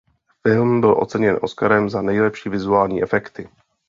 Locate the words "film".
0.47-0.81